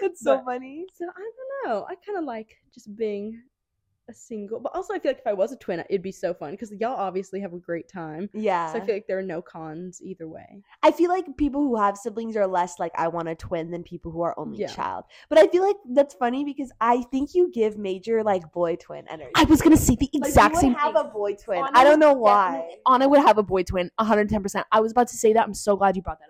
[0.00, 0.86] That's so But- funny.
[0.94, 1.86] So I don't know.
[1.88, 3.42] I kind of like just being
[4.10, 6.34] a single, but also I feel like if I was a twin, it'd be so
[6.34, 8.28] fun because y'all obviously have a great time.
[8.34, 8.72] Yeah.
[8.72, 10.62] So I feel like there are no cons either way.
[10.82, 13.82] I feel like people who have siblings are less like I want a twin than
[13.82, 14.66] people who are only Yeah.
[14.68, 15.04] child.
[15.28, 19.06] But I feel like that's funny because I think you give major like boy twin
[19.08, 19.30] energy.
[19.36, 21.06] I was gonna say the Like, exact you would same have thing.
[21.06, 21.58] a boy twin.
[21.64, 22.52] Ana I don't know why.
[22.52, 24.42] definitely- Ana would have a boy twin, 110.
[24.42, 25.44] percent I was about to say that.
[25.46, 26.29] I'm so glad you brought that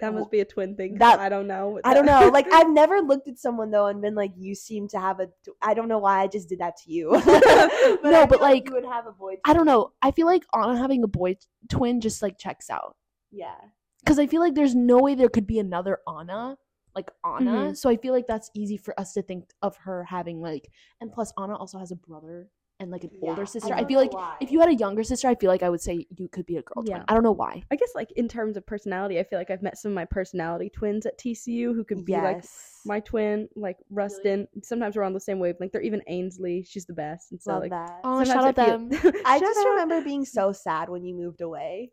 [0.00, 0.98] That must be a twin thing.
[0.98, 1.80] That- I don't know.
[1.84, 2.28] I don't know.
[2.32, 5.28] Like I've never looked at someone though and been like, "You seem to have a."
[5.62, 7.10] I don't know why I just did that to you.
[7.24, 9.36] but No, but, like, you would have a boy.
[9.44, 9.92] I don't know.
[10.02, 11.36] I feel like Ana having a boy
[11.68, 12.96] twin just like checks out.
[13.30, 13.54] Yeah.
[14.00, 16.56] because I feel like there's no way there could be another Ana
[16.94, 17.50] like Ana.
[17.50, 17.76] Mhm.
[17.76, 21.12] So I feel like that's easy for us to think of her having like, and
[21.12, 22.48] plus Ana also has a brother
[22.80, 23.72] and like an Yeah, older sister.
[23.72, 24.36] I, don't feel like why.
[24.40, 26.56] if you had a younger sister, I feel like I would say you could be
[26.56, 26.96] a girl twin.
[26.96, 27.04] Yeah.
[27.08, 27.62] I don't know why.
[27.70, 30.04] I guess like in terms of personality, I feel like I've met some of my
[30.04, 32.44] personality twins at TCU who could be like
[32.84, 34.46] my twin, like Rustin.
[34.62, 35.72] Sometimes we're on the same wavelength.
[35.72, 36.64] They're even Ainsley.
[36.68, 37.30] She's the best.
[37.32, 38.00] And so love like that.
[38.04, 38.58] Oh, sometimes shout out
[38.94, 39.12] I them.
[39.24, 39.70] I just out.
[39.70, 41.90] remember being so sad when you moved away.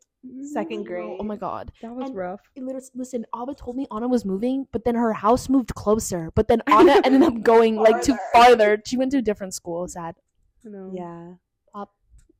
[0.52, 1.16] second grade.
[1.18, 1.72] Oh my god.
[1.82, 2.40] That was And- rough.
[2.56, 2.64] It
[2.94, 6.30] Listen, Ava told me Ana was moving, but then her house moved closer.
[6.34, 8.56] But then Ana ended up going like to Farther.
[8.74, 8.82] farther.
[8.84, 9.86] She went to a different school.
[9.88, 10.16] Sad.
[10.64, 10.90] I know.
[10.94, 11.34] Yeah.
[11.72, 11.90] Pop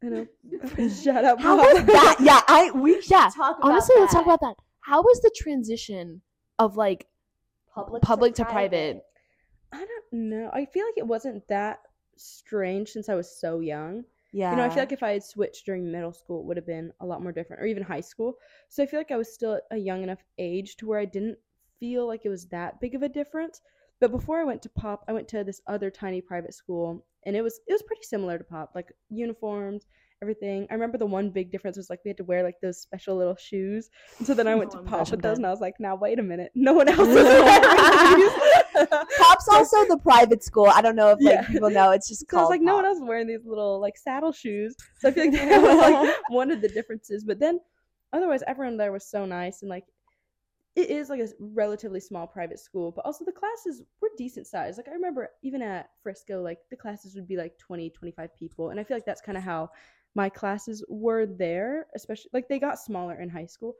[0.02, 0.26] I know.
[0.88, 1.40] Shut up.
[1.40, 2.16] How was that?
[2.20, 4.56] Yeah, I we Yeah, talk about Honestly, let's talk about that.
[4.80, 6.22] How was the transition
[6.58, 7.06] of like
[7.74, 9.02] public public to private?
[9.72, 10.50] I don't know.
[10.52, 11.78] I feel like it wasn't that
[12.16, 14.04] strange since I was so young.
[14.32, 14.50] Yeah.
[14.50, 16.66] You know, I feel like if I had switched during middle school, it would have
[16.66, 18.34] been a lot more different, or even high school.
[18.68, 21.38] So I feel like I was still a young enough age to where I didn't
[21.78, 23.60] feel like it was that big of a difference.
[24.02, 27.36] But before I went to Pop, I went to this other tiny private school, and
[27.36, 29.86] it was it was pretty similar to Pop, like uniforms,
[30.22, 30.66] everything.
[30.70, 33.16] I remember the one big difference was like we had to wear like those special
[33.16, 33.90] little shoes.
[34.18, 35.94] And so then I went to Oh, Pop with those, and I was like, now
[35.94, 38.28] wait a minute, no one else is wearing.
[39.18, 40.66] Pop's also the private school.
[40.66, 41.46] I don't know if like Yeah.
[41.46, 41.92] people know.
[41.92, 42.50] It's just So I was called.
[42.50, 44.74] like, no one else is wearing these little like saddle shoes.
[44.98, 47.22] So I feel like that was like one of the differences.
[47.22, 47.60] But then
[48.12, 49.84] otherwise everyone there was so nice and like
[50.74, 54.76] it is like a relatively small private school, but also the classes were decent size.
[54.78, 58.70] Like I remember even at Frisco, like the classes would be like 20, 25 people.
[58.70, 59.70] And I feel like that's kind of how
[60.14, 63.74] my classes were there, especially like they got smaller in high school.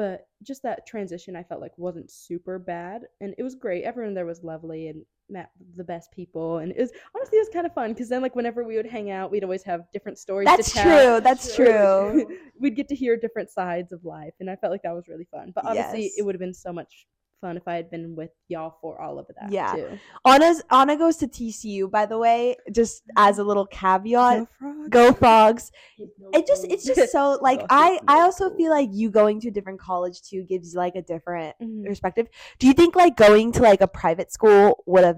[0.00, 3.02] But just that transition I felt like wasn't super bad.
[3.20, 3.84] And it was great.
[3.84, 6.58] Everyone there was lovely and met the best people.
[6.58, 8.86] And it was honestly it was kind of fun because then like whenever we would
[8.86, 10.84] hang out, we'd always have different stories That's to tell
[11.16, 11.20] true.
[11.20, 12.26] That's true.
[12.60, 15.26] we'd get to hear different sides of life and i felt like that was really
[15.30, 16.12] fun but obviously Yes.
[16.18, 17.06] it would have been so much
[17.40, 19.72] fun if i had been with y'all for all of that Yeah.
[19.74, 24.46] too Ana's Ana goes to TCU, by the way, just as a little caveat.
[24.58, 24.90] Frog.
[24.90, 25.72] Go frogs!
[25.98, 29.48] It just it's just so like Go I I also feel like you going to
[29.48, 31.86] a different college too gives you like a different Mhm.
[31.86, 32.26] perspective.
[32.58, 35.16] Do you think like going to like a private school would have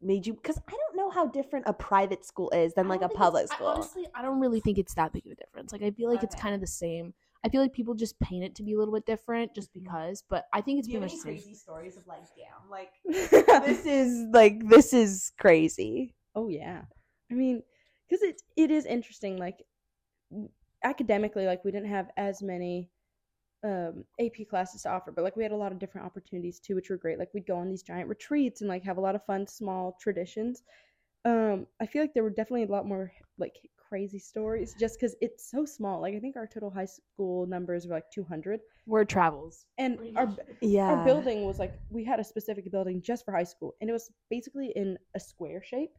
[0.00, 0.34] made you?
[0.34, 3.18] Because I don't know how different a private school is than like a think it's-
[3.24, 3.66] public I- school.
[3.68, 5.72] honestly, I don't really think it's that big of a difference.
[5.72, 7.14] Like I feel like it's kind of the same.
[7.44, 9.84] I feel like people just paint it to be a little bit different just Mm-hmm.
[9.84, 11.54] because, but I think it's pretty much the same.
[11.54, 12.92] stories of like, damn, like
[13.66, 16.14] this is like this is crazy.
[16.34, 16.82] oh yeah
[17.30, 17.62] i mean
[18.08, 19.58] because it it is interesting like
[20.84, 22.90] academically like we didn't have as many
[23.64, 26.74] um ap classes to offer but like we had a lot of different opportunities too
[26.74, 29.14] which were great like we'd go on these giant retreats and like have a lot
[29.14, 30.62] of fun small traditions
[31.24, 33.54] um i feel like there were definitely a lot more like
[33.92, 37.86] crazy stories just because it's so small like i think our total high school numbers
[37.86, 39.66] were like 200 Word travels.
[39.76, 43.44] and our Yeah, our building was like we had a specific building just for high
[43.44, 45.94] school and it was basically in a square shape.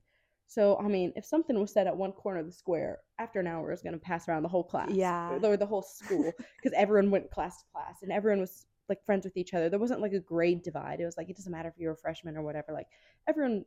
[0.47, 3.45] So i mean if something was said at one corner of the square after an
[3.45, 4.89] hour it was going to pass around the whole class.
[4.91, 5.37] Yeah.
[5.43, 9.23] or the whole school because everyone went class to class and everyone was like friends
[9.23, 9.69] with each other.
[9.69, 10.99] There wasn't like a grade divide.
[10.99, 12.87] It was like it doesn't matter if you're a freshman or whatever like
[13.27, 13.65] everyone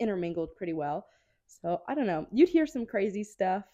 [0.00, 1.06] intermingled pretty well
[1.48, 2.26] so i don't know.
[2.32, 3.64] You'd hear some crazy stuff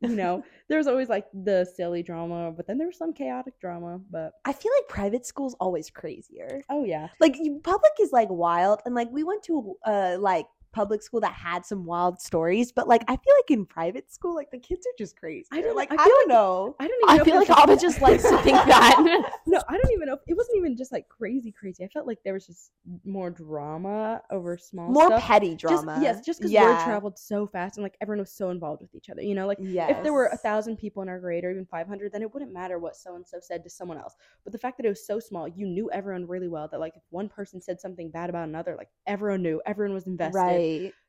[0.00, 0.42] you know?
[0.68, 4.52] There's always like the silly drama but then there was some chaotic drama but I
[4.52, 6.62] feel like private school's always crazier.
[6.70, 7.08] oh yeah.
[7.20, 11.20] Like you, public is like wild, and like we went to uh like public school
[11.20, 14.58] that had some wild stories, but like I feel like in private school, like the
[14.58, 15.46] kids are just crazy.
[15.52, 16.76] I don't- like I I, don't like- know.
[16.80, 17.08] I don't even.
[17.14, 19.30] I know feel like there's- Ava just likes to think that.
[19.46, 20.14] no, I don't even know.
[20.14, 21.84] If, it wasn't even just like crazy, crazy.
[21.84, 22.70] I felt like there was just
[23.04, 25.22] more drama over small More stuff.
[25.22, 25.98] petty Just- drama.
[26.02, 26.64] yes, just because yeah.
[26.76, 29.22] word traveled so fast and like everyone was so involved with each other.
[29.22, 29.90] You know, like Yes.
[29.96, 32.32] if there were a thousand people in our grade or even five hundred, then it
[32.32, 34.14] wouldn't matter what so and so said to someone else.
[34.44, 36.68] But the fact that it was so small, you knew everyone really well.
[36.68, 40.06] That like if one person said something bad about another, like everyone knew, everyone was
[40.06, 40.38] invested.
[40.38, 40.61] right.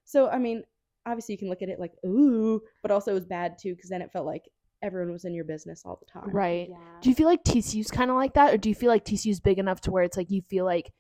[0.06, 0.64] So I mean,
[1.06, 3.90] obviously you can look at it like ooh, but also it was bad too because
[3.90, 4.44] then it felt like
[4.84, 6.30] everyone was in your business all the time.
[6.32, 6.68] right.
[6.70, 6.78] Yeah.
[7.02, 9.40] Do you feel like TCU's kind of like that, or do you feel like TCU's
[9.40, 10.92] big enough to where it's like you feel like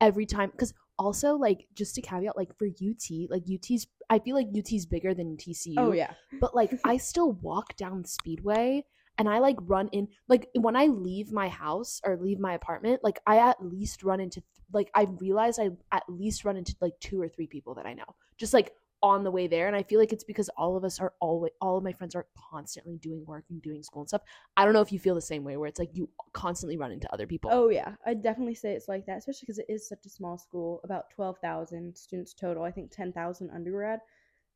[0.00, 0.50] every time?
[0.50, 4.86] Because also, like, just to caveat, like for UT, like UT's, I feel like UT's
[4.86, 5.74] bigger than TCU.
[5.76, 6.12] Oh yeah.
[6.40, 8.84] but like I still walk down Speedway
[9.18, 13.02] and I like run in like when I leave my house or leave my apartment,
[13.02, 16.98] like I at least run into like I realized I at least run into like
[17.00, 18.16] two or three people that I know.
[18.36, 18.72] Just like
[19.02, 21.52] on the way there and i feel like it's because all of us are always
[21.60, 24.22] all of my friends are constantly doing work and doing school and stuff
[24.56, 26.90] i don't know if you feel the same way where it's like you constantly run
[26.90, 29.88] into other people Oh yeah, I definitely say it's like that, especially because it is
[29.88, 32.64] such a small school, about twelve thousand students total.
[32.64, 34.00] I think ten thousand undergrad.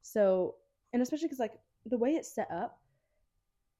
[0.02, 0.56] So,
[0.92, 2.80] and especially because like the way it's set up,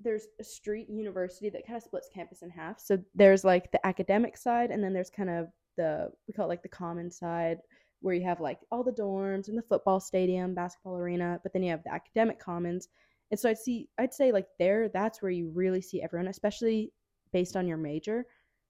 [0.01, 2.79] there's a street university that kind of splits campus in half.
[2.79, 6.51] So there's like the academic side, and then there's kind of the we call it
[6.51, 7.59] like the common side,
[8.01, 11.63] where you have like all the dorms and the football stadium, basketball arena, but then
[11.63, 12.89] you have the academic commons.
[13.31, 16.93] And so I'd see, I'd say like there, that's where you really see everyone, especially
[17.33, 18.27] based on your major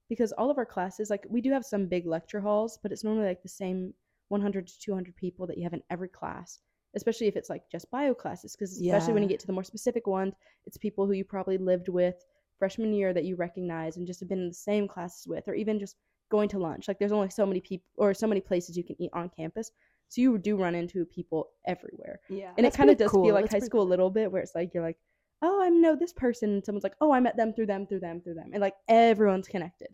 [0.08, 3.04] because all of our classes like we do have some big lecture halls but it's
[3.04, 3.92] normally like the same
[4.28, 6.60] 100 to 200 people that you have in every class
[6.96, 9.64] especially if it's like just bio classes because especially when you get to the more
[9.64, 10.34] specific ones
[10.66, 12.16] it's people who you probably lived with
[12.58, 15.54] freshman year that you recognize and just have been in the same classes with or
[15.54, 15.96] even just
[16.30, 19.00] going to lunch like there's only so many people or so many places you can
[19.00, 19.70] eat on campus
[20.08, 22.52] so you do run into people everywhere Yeah.
[22.56, 23.24] and it kind of does cool.
[23.24, 24.98] feel like That's high school a little bit where it's like you're like
[25.42, 28.00] oh i know this person and someone's like oh i met them through them through
[28.00, 29.88] them through them and like everyone's connected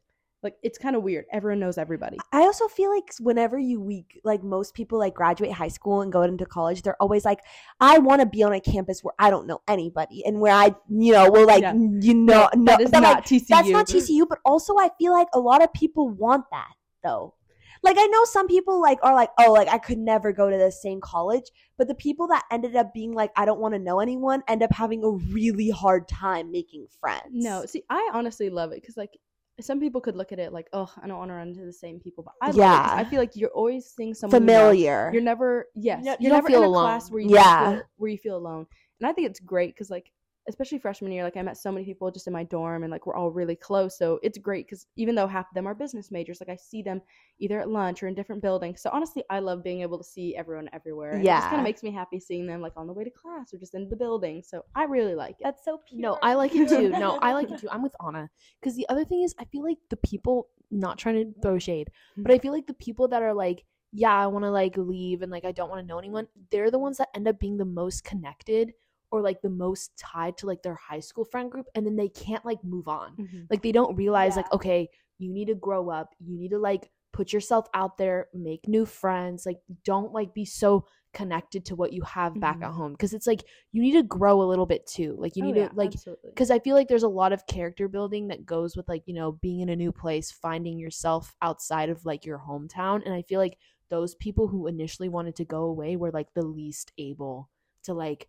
[0.45, 4.21] like it's kind of weird everyone knows everybody I also feel like whenever you week
[4.25, 7.41] like most people like graduate high school and go into college, they're always like,
[7.81, 10.75] I want to be on a campus where I don't know anybody and where I,
[10.89, 11.75] you know, will like Yeah.
[11.75, 13.47] you know, no, that is but, like, not TCU.
[13.49, 17.35] that's not TCU, but also I feel like a lot of people want that though.
[17.83, 20.57] Like I know some people like are like, oh, like I could never go to
[20.57, 21.45] the same college,
[21.77, 24.63] but the people that ended up being like, I don't want to know anyone, end
[24.63, 27.29] up having a really hard time making friends.
[27.33, 29.19] No, see, I honestly love it because like
[29.61, 31.73] some people could look at it like, oh, I don't want to run into the
[31.73, 32.95] same people, but I love it 'cause Yeah.
[32.97, 35.11] I feel like you're always seeing someone familiar.
[35.13, 36.83] You're never yes, No- you you're don't never feel in a alone.
[36.85, 37.71] class where you Yeah.
[37.77, 38.67] feel, where you feel alone,
[39.01, 40.11] and I think it's great because like
[40.49, 43.07] especially freshman year, like I met so many people just in my dorm, and like
[43.07, 43.97] we're all really close.
[43.97, 46.83] So it's great because even though half of them are business majors, like I see
[46.83, 47.01] them
[47.39, 48.83] either at lunch or in different buildings.
[48.83, 51.13] So honestly, I love being able to see everyone everywhere.
[51.13, 53.11] And it just kind of makes me happy seeing them like on the way to
[53.11, 54.43] class or just in the building.
[54.43, 55.45] So I really like it.
[55.45, 56.01] That's so pure.
[56.01, 56.91] No, I like it too.
[56.91, 57.69] No, I like it too.
[57.73, 58.29] I'm with Ana.
[58.61, 61.91] Because the other thing is, I feel like the people, not trying to throw shade,
[62.15, 62.23] hmm.
[62.23, 65.23] but I feel like the people that are like, yeah, I want to like leave
[65.23, 67.57] and like I don't want to know anyone, they're the ones that end up being
[67.57, 68.73] the most connected
[69.15, 71.67] or like the most tied to like their high school friend group.
[71.75, 73.17] And then they can't like move on.
[73.17, 73.47] Mhm.
[73.51, 76.15] Like they don't realize, like, okay, you need to grow up.
[76.19, 79.47] You need to like put yourself out there, make new friends.
[79.47, 82.75] Like, don't like be so connected to what you have back at Mhm.
[82.75, 82.97] home.
[82.97, 85.15] Cause it's like you need to grow a little bit too.
[85.17, 85.93] Like, you Oh, need yeah, to like
[86.25, 89.15] because I feel like there's a lot of character building that goes with like you
[89.15, 93.23] know being in a new place, finding yourself outside of like your hometown, and I
[93.23, 93.59] feel like
[93.91, 97.51] those people who initially wanted to go away were like the least able
[97.85, 98.29] to like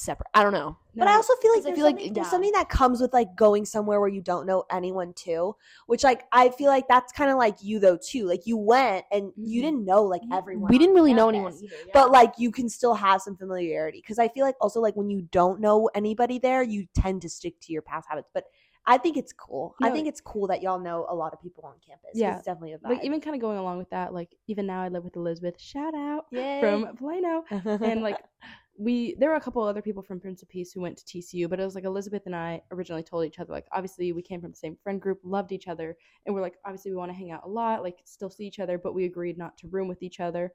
[0.00, 0.28] separate.
[0.34, 0.76] I don't know.
[0.94, 3.00] But I also feel like 'Cause I there's, feel like- something, there's something that comes
[3.00, 5.54] with like going somewhere where you don't know anyone too,
[5.86, 8.26] which like I feel like that's kind of like you though too.
[8.26, 9.64] Like you went and you Mhm.
[9.64, 10.68] didn't know like Yeah, everyone.
[10.70, 11.62] we didn't really know anyone campus.
[11.72, 11.90] either.
[11.92, 15.08] But like you can still have some familiarity because I feel like also like when
[15.10, 18.28] you don't know anybody there, you tend to stick to your past habits.
[18.34, 18.44] But
[18.86, 19.74] I think it's cool.
[19.82, 22.10] I think it's cool that y'all know a lot of people on campus.
[22.14, 22.36] Yeah.
[22.36, 22.88] it's definitely a vibe.
[22.88, 25.60] like even kind of going along with that, like even now I live with Elizabeth.
[25.60, 26.58] Shout out Yay.
[26.60, 27.44] from Plano.
[27.50, 28.16] and like
[28.78, 31.48] we there were a couple other people from Prince of Peace who went to TCU,
[31.50, 34.40] but it was like Elizabeth and I originally told each other like obviously we came
[34.40, 37.16] from the same friend group, loved each other, and we're like obviously we want to
[37.18, 39.88] hang out a lot, like still see each other, but we agreed not to room
[39.88, 40.52] with each other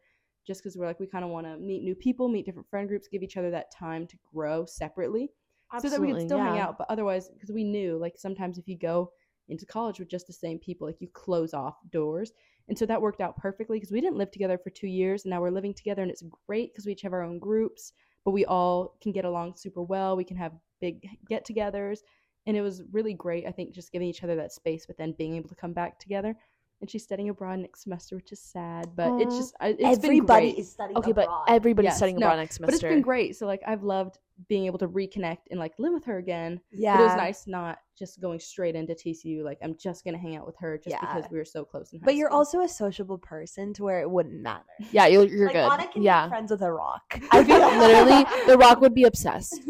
[0.47, 2.87] just because we're like we kind of want to meet new people, meet different friend
[2.87, 5.29] groups, give each other that time to grow separately,
[5.75, 6.77] so that we could Absolutely, still hang out.
[6.77, 9.11] But otherwise, because we knew like sometimes if you go
[9.49, 12.31] into college with just the same people, like you close off doors.
[12.69, 15.31] And so that worked out perfectly because we didn't live together for two years and
[15.31, 17.91] now we're living together and it's great because we each have our own groups,
[18.25, 20.15] but we all can get along super well.
[20.15, 21.99] We can have big get togethers.
[22.45, 25.13] And it was really great, I think, just giving each other that space, but then
[25.17, 26.35] being able to come back together.
[26.83, 30.25] And she's studying abroad next semester, which is sad, but it's just, it's Everybody been
[30.25, 30.57] great.
[30.57, 32.71] is studying Okay, but everybody's Yes, studying no, abroad next semester.
[32.71, 33.37] But it's been great.
[33.37, 34.17] So, like, I've loved
[34.49, 36.59] being able to reconnect and, like, live with her again.
[36.73, 39.45] yeah, But it was nice not just going straight into TCU.
[39.45, 40.99] Like, I'm just going to hang out with her just Yeah.
[40.99, 44.01] because we were so close in high But you're also a sociable person to where
[44.01, 44.65] it wouldn't matter.
[44.91, 45.71] Yeah, you're, you're like, good.
[45.71, 47.17] Ana can yeah, be friends with a rock.
[47.31, 49.57] I feel literally the Rock would be obsessed.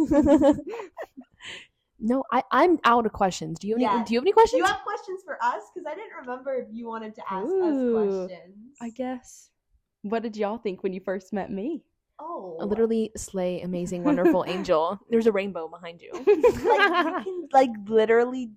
[2.04, 3.58] No, I I'm out of questions.
[3.60, 4.04] Do you have any?
[4.04, 4.60] Do you have any questions?
[4.60, 5.63] you have questions for us?
[5.74, 8.78] Because I didn't remember if you wanted to ask Ooh, us questions.
[8.82, 9.50] I guess.
[10.02, 11.86] What did y'all think when you first met me?
[12.20, 15.00] Oh, literally slay, amazing, wonderful angel.
[15.10, 16.12] There's a rainbow behind you.
[16.13, 18.52] like you can like literally.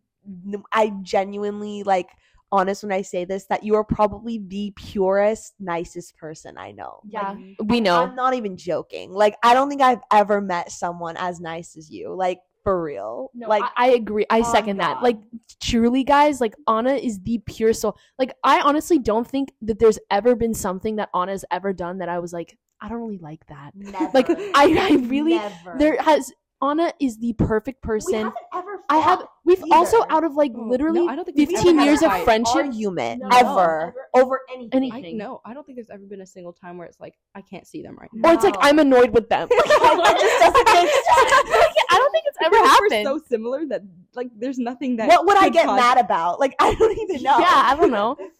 [0.72, 2.09] I genuinely like
[2.50, 7.00] honest when I say this that you are probably the purest, nicest person I know.
[7.06, 8.02] Yeah, Like, we know.
[8.02, 9.12] I'm not even joking.
[9.12, 12.12] Like I don't think I've ever met someone as nice as you.
[12.12, 13.31] Like for real.
[13.33, 14.26] No, like I, I agree.
[14.29, 15.00] I on second that.
[15.00, 15.18] Like
[15.62, 17.96] truly, guys, like Ana is the pure soul.
[18.18, 22.09] Like I honestly don't think that there's ever been something that Ana's ever done that
[22.09, 23.70] I was like, I don't really like that.
[23.76, 24.11] never.
[24.12, 25.76] Like I, I really never.
[25.79, 28.14] there has Ana is the perfect we person.
[28.14, 28.78] haven't ever.
[28.88, 29.26] I have.
[29.44, 32.24] We've also out of like Oh, no, literally I don't think 15 years of fight.
[32.24, 32.56] friendship.
[32.56, 33.28] argument No.
[33.36, 34.90] ever over anything.
[34.92, 37.42] I, no, I don't think there's ever been a single time where it's like I
[37.42, 38.30] can't see them right now.
[38.30, 39.48] Or it's like I'm annoyed with them.
[39.50, 41.02] that just doesn't make sense.
[41.56, 43.04] Like, I don't think it's ever Because happened.
[43.04, 43.82] We're so similar that
[44.14, 45.08] like there's nothing that.
[45.08, 46.40] What would I get cause- mad about?
[46.40, 47.38] Like I don't even know.
[47.38, 48.16] Yeah, I don't know.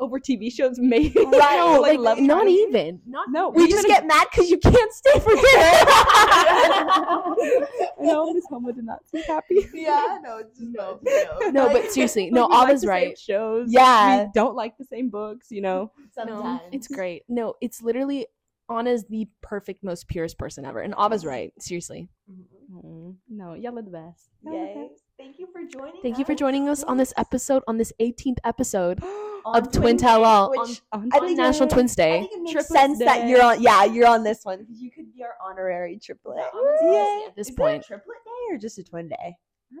[0.00, 0.78] over TV shows?
[0.78, 2.68] Maybe Right, no, Or, like, love not triangles?
[2.68, 3.00] even.
[3.06, 5.80] Not No, We we're just gonna- get mad because you can't stay for dinner.
[8.00, 9.68] No, Miss Homa did not seem happy.
[9.74, 10.98] yeah, no, it's just No.
[11.52, 13.18] No, but seriously, no, Like, we like Ava's right.
[13.18, 13.66] Shows.
[13.70, 14.24] Yeah.
[14.24, 15.48] we don't like the same books.
[15.50, 15.92] You know.
[16.16, 17.24] No, it's great.
[17.28, 18.26] No, it's literally
[18.68, 21.52] Ana's the perfect, most purest person ever, and Ava's right.
[21.60, 22.08] Seriously.
[22.72, 24.28] Mm, No, y'all are the best.
[24.44, 24.88] Y'all are the Yay.
[25.18, 26.00] Thank you for joining.
[26.02, 26.38] Thank you for us.
[26.38, 29.12] joining us on this episode, on this 18th episode best.
[29.12, 32.02] On of Twin Day, Tell All which On I on think National it- Twins I
[32.02, 32.20] Day.
[32.20, 33.60] think it makes Triplets sense that you're on.
[33.62, 36.38] Yeah, you're on this one because you could be our honorary triplet.
[36.54, 37.24] honestly, Yay.
[37.28, 37.84] at this Is there a point.
[37.84, 39.16] triplet day or just a twin day?
[39.72, 39.76] I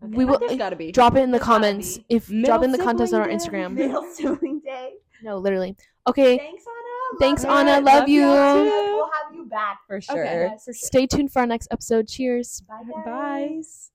[0.00, 0.16] don't know.
[0.18, 0.90] We will- There's eh, gotta be.
[0.92, 3.28] Drop it in the There's comments if Middle drop in the contest on our.
[3.28, 3.74] Instagram.
[3.74, 4.94] Middle sibling day.
[5.22, 5.76] No, literally.
[6.06, 6.36] Okay.
[6.38, 7.18] Thanks, Ana.
[7.20, 7.78] Thanks, Love Ana.
[7.78, 7.84] it.
[7.84, 8.20] Love you.
[8.22, 8.64] y'all.
[8.64, 10.24] We'll have you back for sure.
[10.26, 10.54] Okay.
[10.72, 12.08] Stay tuned for our next episode.
[12.08, 12.62] Cheers.
[12.68, 13.02] Bye, Bye.
[13.04, 13.90] guys.